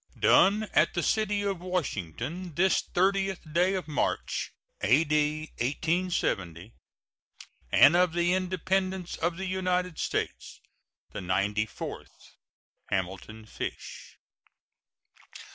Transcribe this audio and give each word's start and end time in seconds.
[SEAL.] 0.15 0.19
Done 0.21 0.63
at 0.73 0.95
the 0.95 1.03
city 1.03 1.43
of 1.43 1.59
Washington 1.59 2.55
this 2.55 2.81
30th 2.81 3.53
day 3.53 3.75
of 3.75 3.87
March, 3.87 4.51
A.D. 4.81 5.51
1870, 5.59 6.73
and 7.71 7.95
of 7.95 8.13
the 8.13 8.33
Independence 8.33 9.15
of 9.17 9.37
the 9.37 9.45
United 9.45 9.99
States 9.99 10.59
the 11.11 11.21
ninety 11.21 11.67
fourth. 11.67 12.35
HAMILTON 12.89 13.45
FISH. 13.45 14.17